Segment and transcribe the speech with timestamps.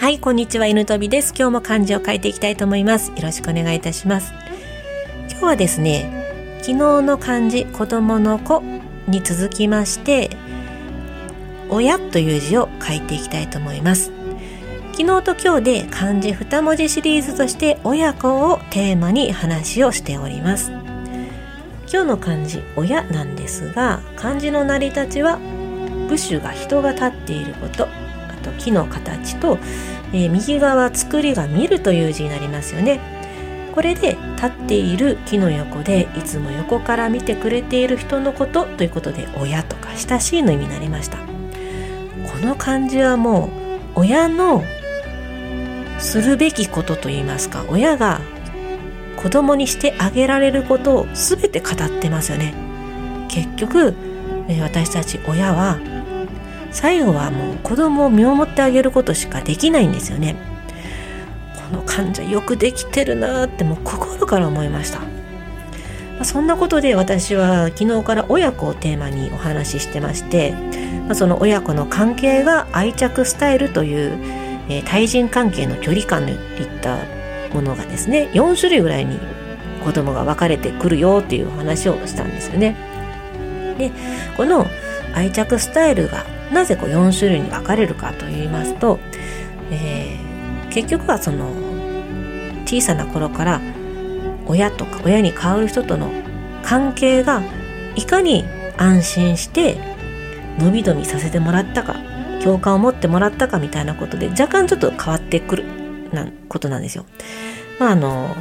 [0.00, 1.34] はいこんにちは犬飛びです。
[1.36, 3.10] 今日も漢字を書いていきたいと思います。
[3.10, 4.32] よろしくお願いいたします。
[5.28, 8.62] 今日はですね昨日の漢字子供の子
[9.08, 10.30] に続きまして
[11.68, 14.10] 親という字を書いていきたいと思います。
[14.92, 20.70] 昨日と今日で漢字2文字シリーズとして親子をテーマに話をしております。
[21.92, 25.38] 今日の漢字親なんですが漢字の成り立ちは
[26.08, 28.09] 部首が人が立っていること。
[28.40, 29.58] と木の形と、
[30.12, 33.00] えー、右側作りが見るという字になりますよね。
[33.74, 41.18] これで立っている木の横でいつも横から見てくれている人のことということで親とか親しいの意味になりました。
[41.18, 43.46] この漢字はも
[43.96, 44.64] う親の
[45.98, 48.20] するべきことといいますか親が
[49.16, 52.54] 子供にしてあげられることを全て語ってますよね。
[53.28, 53.94] 結局
[54.62, 55.78] 私たち親は
[56.72, 60.36] 最後はもう子供を見守ってあげることしかできないんですよね
[61.70, 65.00] この患者よくできてるなってもう心から思いました
[66.24, 70.54] そんなことで私は昨日から親子をテーマにお話ししてまして
[71.08, 74.18] まその親子の関係が愛着スタイルという、
[74.68, 76.98] えー、対人関係の距離感といった
[77.54, 79.18] ものがですね4種類ぐらいに
[79.82, 82.76] 子供が分かれてくるよっていう話をしたんですよね。
[83.78, 83.90] で
[84.36, 84.66] この
[85.14, 88.98] 愛着スタイルがなぜこう4種類に分かれるかと言いますと、
[89.70, 91.50] えー、結局はその
[92.64, 93.60] 小さな頃から
[94.46, 96.10] 親とか親に変わる人との
[96.62, 97.42] 関係が
[97.96, 98.44] いかに
[98.76, 99.78] 安心して
[100.58, 101.96] 伸び伸びさせてもらったか
[102.42, 105.64] 共感を持ってもらったかみたいなことで若干ちょっと変わってくる
[106.12, 107.04] なことなんですよ。
[107.78, 108.34] まああの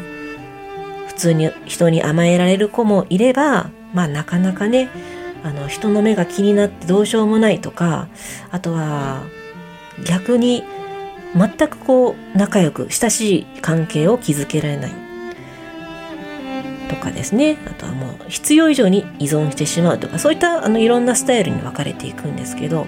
[1.08, 4.90] 普通に人に甘えられる子もいればまあなかなかね
[5.44, 8.08] あの人の目が気になってどうしようもないとか
[8.52, 9.24] あとは
[10.06, 10.64] 逆に
[11.36, 14.92] 全くこう仲良く親しい関係を築けられない。
[16.90, 17.58] とかですね。
[17.68, 22.88] あとはもう必要以上に依存してしまうとかそういったあのいろんなスタイルに分かれていくんですけど。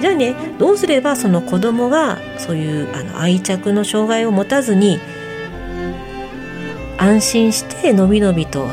[0.00, 4.98] じゃあねどうすればその子供がそういうあの愛着の障害を持たずに
[6.96, 8.66] 安心してのびのびと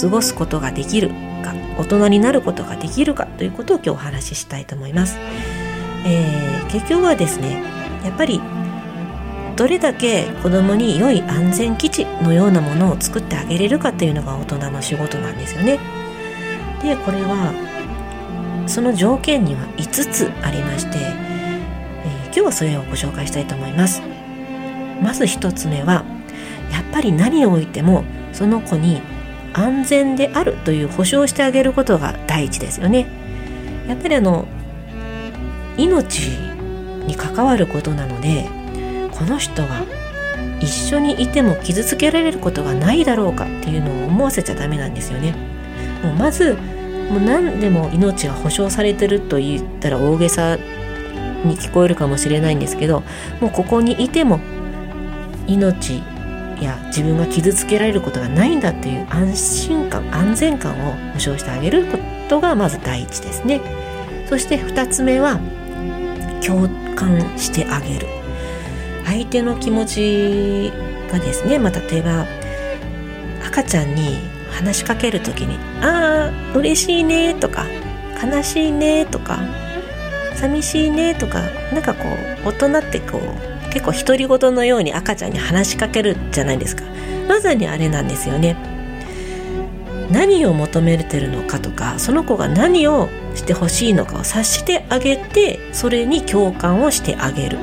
[0.00, 1.10] 過ごすことができる
[1.44, 5.18] か大人になることができるかということを今日お話ししたいと思います。
[6.06, 7.62] えー、結局はですね
[8.04, 8.40] やっぱり
[9.56, 15.78] どれだけ子供に良い安全基地のようなものを作ってあげれるかっていうのが大人の仕事なんですよね。
[16.82, 17.52] でこれは
[18.66, 24.02] その条件には5つありまして、えー、今日はそれをご紹介したいと思います。
[25.02, 26.04] まず1つ目は
[26.72, 29.00] やっぱり何を置いてもその子に
[29.54, 33.06] 安全であるという保証してあげることが第一ですよね。
[33.88, 34.46] やっぱりあの
[35.76, 36.28] 命
[37.06, 38.48] に関わることなので
[39.12, 39.84] この人は
[40.60, 45.34] 一緒にいても傷つけられることがないだろうかっていうのを思わせちゃダメなんですよね。
[46.02, 46.54] もうまず
[47.10, 50.56] もう何でも命が保証されてると言ったら大げさ
[51.44, 53.02] に聞こえるかもしれないんですけど
[53.40, 54.40] もうここにいても
[55.46, 56.02] 命
[56.62, 61.98] や自分が傷つけられることがないんだっていう安心感安全感を保証してあげるこ
[62.28, 63.60] とがまず第一ですね。
[64.28, 65.40] そして2つ目は
[66.44, 68.06] 共感してあげる。
[69.04, 70.72] 相手の気持ち
[71.12, 72.26] がですね、まあ、例えば
[73.46, 74.18] 赤ちゃんに
[74.50, 77.66] 話しかける時に「ああ嬉しいね」とか
[78.22, 79.40] 「悲しいね」とか
[80.34, 81.42] 「寂しいね」とか
[81.72, 82.04] なんかこ
[82.44, 86.84] う大人ってこう結構独り言のように赤ちゃんに話しかけるじゃないですか。
[87.28, 88.56] まさにあれなんですよね。
[90.12, 97.58] 何を求めてるのかとかその子が何をしてほしいのかを察してあげてそれに共感をしてあげる。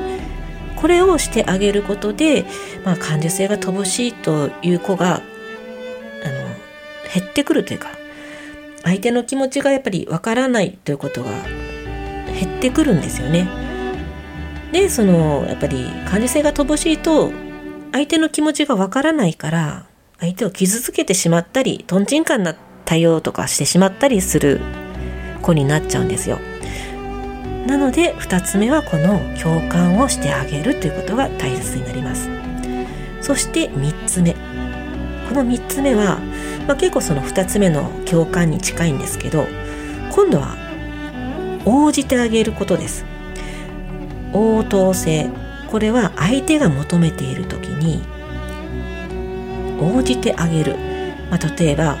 [0.76, 2.44] これをしてあげることで、
[2.84, 5.22] まあ、感受性が乏しいという子があの
[7.14, 7.88] 減ってくるというか
[8.82, 11.30] 相手の気持ちがやっぱりわからないということが
[12.34, 13.71] 減ってくるんですよね。
[14.72, 17.30] でそのやっぱり感受性が乏しいと
[17.92, 19.86] 相手の気持ちがわからないから
[20.18, 22.54] 相手を傷つけてしまったりとんちんかんな
[22.84, 24.60] 対応とかしてしまったりする
[25.42, 26.38] 子になっちゃうんですよ。
[27.66, 32.28] なので2つ目はこの共感をしてあげるということが大切になります。
[33.20, 34.32] そして3つ目。
[35.28, 36.18] この3つ目は、
[36.66, 39.46] まあ、結構その2つ目の共感に近いんですけど
[40.10, 40.56] 今度は
[41.64, 43.11] 応じてあげることです。
[44.32, 45.30] 応答性。
[45.70, 48.02] これは相手が求めている時に
[49.80, 50.76] 応じてあげる、
[51.30, 51.96] まあ、例えばや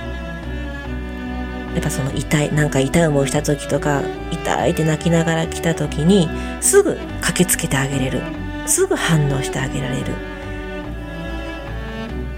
[1.78, 6.28] っぱその痛いなんか痛い思いした時とか痛いって泣きながら来た時に
[6.60, 8.20] すぐ駆けつけてあげれる。
[8.66, 10.12] すぐ反応してあげられる。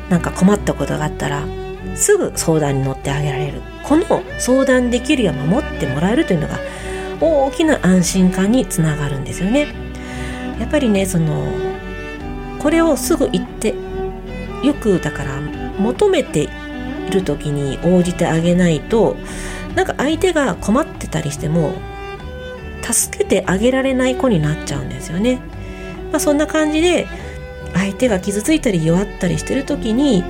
[0.08, 1.44] なんか困ったことがあったら
[1.96, 3.60] すぐ相談に乗ってあげられる。
[3.82, 6.60] この相談できるや守ってもらえるというのが
[7.20, 9.83] 大きな安心感につながるんですよね。
[10.58, 11.52] やっぱりねその
[12.58, 13.74] これをすぐ言って
[14.62, 15.40] よくだから
[15.78, 16.48] 求めて
[17.08, 19.16] いる時に応じてあげないと
[19.74, 21.74] なんか相手が困ってたりしても
[22.82, 25.40] 助けてあげられない子になっちゃうんですよね、
[26.10, 27.06] まあ、そんな感じで
[27.74, 30.22] 相手が傷ついたり弱ったりしてる時に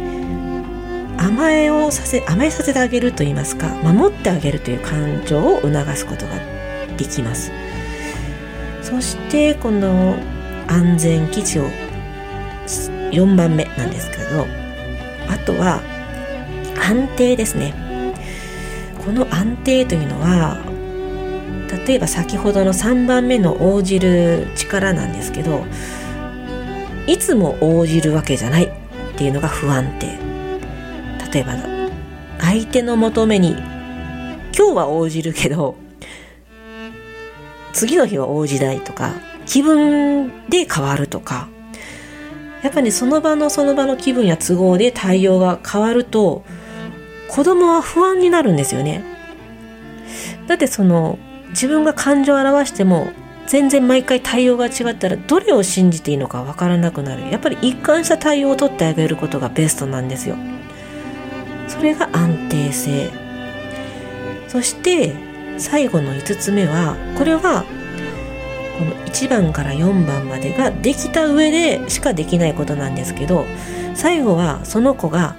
[1.17, 6.32] 甘えをさせ甘えさせてあげると言いますか守ってあげるという感情を促すことが
[6.97, 7.64] できます。
[8.85, 10.15] そしてこの
[10.69, 11.65] 安全基地を
[13.11, 14.47] 4番目なんですけど
[15.29, 15.81] あとは
[16.89, 17.73] 安定ですね。
[19.05, 20.59] この安定というのは
[21.87, 25.65] 例えば先ほどの3番目の応じる力なんですけど
[27.07, 28.71] いつも応じるわけじゃないっ
[29.17, 30.07] ていうのが不安定。
[31.33, 31.55] 例えば
[32.39, 33.57] 相手の求めに
[34.57, 35.77] 今日は応じるけど
[37.75, 39.12] 次の日は応じないとか
[39.44, 41.49] 気分で変わるとか
[42.62, 46.44] やっぱり、ね、その場のその場の気分や都合で対応が変わると
[47.29, 49.03] 子供は不安になるんですよね。
[50.47, 51.19] だってその
[51.50, 53.09] 自分が感情を表しても
[53.47, 57.31] 全然毎回対応が違ったらどれを信じていいのかわからなくなる。
[57.31, 60.37] やっぱり一貫した対応をとってあげることがベストなんですよ。
[61.69, 63.11] それが安定性。
[64.49, 67.65] そして最後の5つ目はこれは
[68.79, 73.45] この1番から4番までができた上でしかできないことなんですけど
[73.95, 75.37] 最後はその子が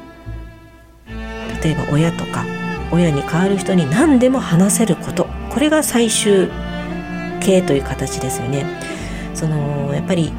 [1.64, 2.46] 例えば親とか
[2.92, 6.50] 親に代わる人に何でも話せることこれが最終
[7.42, 8.66] 形という形ですよね。
[9.34, 10.32] そのやっぱり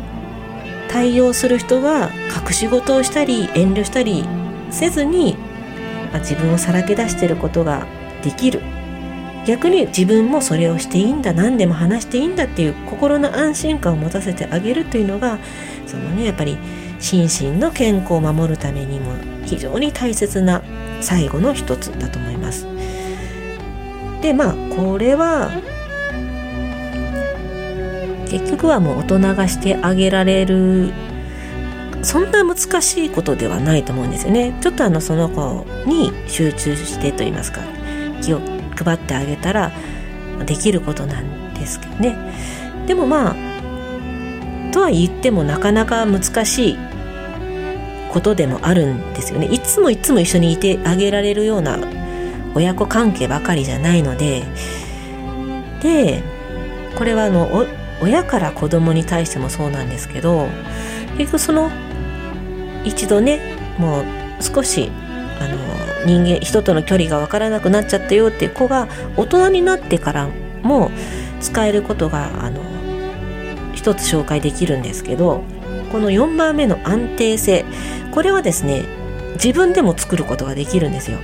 [0.88, 2.10] 対応する人が
[2.46, 4.24] 隠し事をしたり遠慮したり
[4.70, 5.36] せずに、
[6.12, 7.86] まあ、自分をさらけ出していることが
[8.22, 8.62] できる
[9.46, 15.38] 逆に自分もそれをしていいんだ何でも話していいんだっていう心の安心感を持たせてあげるというのが
[15.86, 16.58] そのねやっぱり
[16.98, 19.12] 心身の健康を守るためにも
[19.44, 20.62] 非常に大切な
[21.00, 22.66] 最後の一つだと思います。
[24.20, 25.50] でまあこれは
[28.28, 30.92] 結局はもう大人がしてあげられる
[32.02, 34.56] そんな難しいことではないと思うんですよね。
[34.60, 37.60] ちょっとあのその子に集中してと言いますか
[38.22, 39.72] 気を配ってあげたら
[40.44, 42.16] できることなんですけどね。
[42.86, 43.36] でもまあ
[44.72, 46.78] とは言ってもなかなか難しい
[48.12, 49.46] ことでもあるんですよね。
[49.46, 51.78] いつもいつも一緒にいてあげられるような
[52.54, 54.44] 親子関係ばかりじゃないので。
[55.82, 56.22] で
[56.96, 57.66] これはあの
[58.00, 60.48] 親から子供に対してもそうなんですけど
[61.16, 61.70] 結局その
[62.84, 63.40] 一度ね
[63.78, 64.04] もう
[64.40, 64.90] 少し
[65.40, 65.56] あの
[66.06, 70.28] 人間人との距離が分からなくなっちゃったよっていう子が大人になってから
[70.62, 70.90] も
[71.40, 72.60] 使えることがあの
[73.74, 75.42] 一つ紹介できるんですけど
[75.92, 77.64] この4番目の安定性
[78.12, 78.84] これはですね
[79.34, 81.18] 自分でも作ることができるんですよ。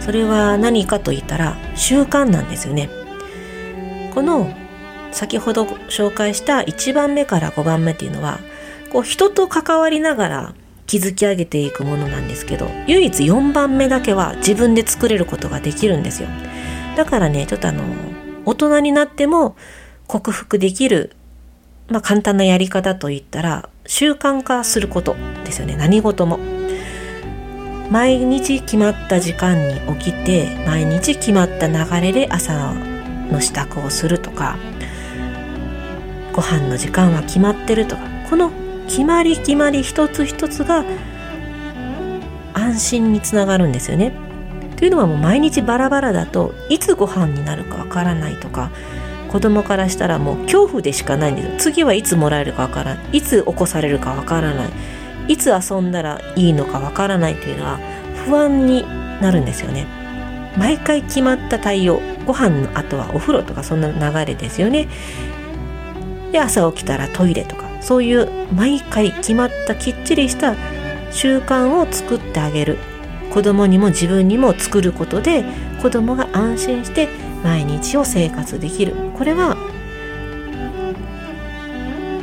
[0.00, 2.90] それは何かと言ったら習慣なんですよね。
[4.14, 4.52] この
[5.12, 8.40] 先ほど紹介した1番目から5番目っていうのは
[8.92, 10.54] こう人と関わりながら
[10.90, 16.28] 築き上げていくものなんですけど唯一4番目だけは自分で作れることができるんですよ。
[16.96, 17.84] だからねちょっとあの
[18.44, 19.54] 大人になっても
[20.08, 21.14] 克服できる、
[21.88, 25.76] まあ、簡単なやり方といったら習慣化することですよね。
[25.76, 26.40] 何事も。
[27.90, 32.72] 毎日決まった時間に起きて毎日決まった流れで朝
[33.30, 34.56] の支度をするとか
[36.32, 38.52] ご飯の時間は決まってるとかこの
[38.90, 40.84] 決まり決まり一つ一つが
[42.54, 44.12] 安心につながるんですよね。
[44.76, 48.70] というのはもう毎日バラバラだといつご飯になるかわからないとか
[49.28, 51.52] 子供からしたらもう恐怖でしかないんですよ。
[51.58, 53.18] 次はいつもらえるかわからない。
[53.18, 54.68] いつ起こされるかわからない。
[55.28, 57.78] いつ遊んだらいいのかわからないというのは
[58.26, 58.84] 不安に
[59.22, 59.86] なるんですよね。
[60.56, 64.88] 毎回決まった対応ご飯の後はお風呂とかそんな流れですよね。
[66.32, 67.69] で朝起きたらトイレとか。
[67.80, 70.54] そういう毎回決まったきっちりした
[71.10, 72.78] 習慣を作ってあげる。
[73.32, 75.44] 子供にも自分にも作ることで
[75.80, 77.08] 子供が安心して
[77.44, 78.94] 毎日を生活できる。
[79.16, 79.56] これは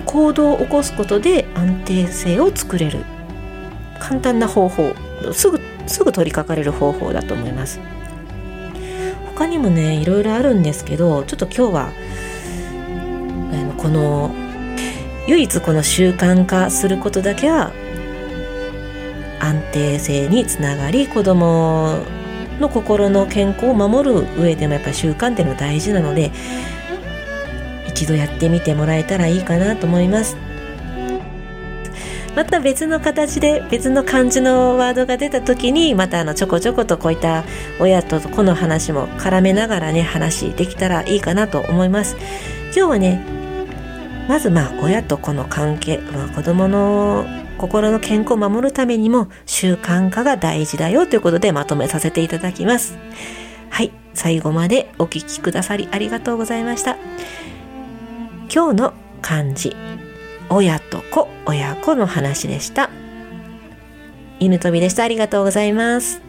[0.05, 2.99] 行動を起こすことで安定性を作れる。
[3.99, 4.93] 簡単な方法。
[5.33, 7.79] すぐすぐ取り掛かれる方法だと思います。
[9.33, 11.89] 他にもねいろいろあるんですけどちょっと今日は
[13.77, 14.31] この
[15.27, 17.73] 唯一この習慣化することだけは
[19.39, 21.99] 安定性につながり子供
[22.59, 26.31] の心の健康を守る上でもやっぱり習慣っていうのは大事なので
[27.87, 30.37] 一度やってみてもらえたらいいかなと思います。
[32.35, 37.43] また別の形で別の漢字のワードが出た時にまたあのちょこちょことこういった
[37.79, 42.15] 親と子の話も絡めながらね話できたらいいかなと思います。
[42.65, 43.36] 今日はね
[44.27, 47.25] まずまあ親と子の関係、まあ、子供の
[47.57, 52.97] 心の健康を守るためにも習慣化が大事だよということでまとめさせていただきます。
[53.69, 56.97] はい、最後までお聞きくださりありがとうございました。
[58.53, 59.75] 今日の漢字、
[60.49, 62.89] 親と子、親子の話でした。
[64.39, 65.03] 犬飛びでした。
[65.03, 66.26] ありがとうございます。